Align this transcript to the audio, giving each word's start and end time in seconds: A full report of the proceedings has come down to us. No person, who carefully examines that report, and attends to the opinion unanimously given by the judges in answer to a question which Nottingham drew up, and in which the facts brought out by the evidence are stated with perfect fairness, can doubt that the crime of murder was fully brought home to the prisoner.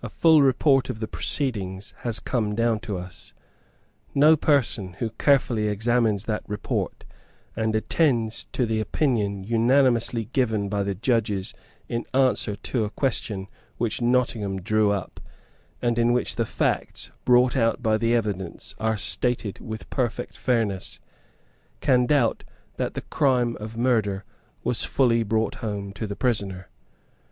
A 0.00 0.08
full 0.08 0.42
report 0.42 0.90
of 0.90 1.00
the 1.00 1.08
proceedings 1.08 1.92
has 2.02 2.20
come 2.20 2.54
down 2.54 2.78
to 2.86 2.96
us. 2.98 3.32
No 4.14 4.36
person, 4.36 4.92
who 5.00 5.10
carefully 5.18 5.66
examines 5.66 6.26
that 6.26 6.44
report, 6.48 7.04
and 7.56 7.74
attends 7.74 8.44
to 8.52 8.64
the 8.64 8.78
opinion 8.78 9.42
unanimously 9.42 10.26
given 10.26 10.68
by 10.68 10.84
the 10.84 10.94
judges 10.94 11.52
in 11.88 12.06
answer 12.14 12.54
to 12.54 12.84
a 12.84 12.90
question 12.90 13.48
which 13.76 14.00
Nottingham 14.00 14.60
drew 14.60 14.92
up, 14.92 15.18
and 15.82 15.98
in 15.98 16.12
which 16.12 16.36
the 16.36 16.46
facts 16.46 17.10
brought 17.24 17.56
out 17.56 17.82
by 17.82 17.98
the 17.98 18.14
evidence 18.14 18.72
are 18.78 18.96
stated 18.96 19.58
with 19.58 19.90
perfect 19.90 20.38
fairness, 20.38 21.00
can 21.80 22.06
doubt 22.06 22.44
that 22.76 22.94
the 22.94 23.02
crime 23.02 23.56
of 23.56 23.76
murder 23.76 24.22
was 24.62 24.84
fully 24.84 25.24
brought 25.24 25.56
home 25.56 25.92
to 25.94 26.06
the 26.06 26.14
prisoner. 26.14 26.68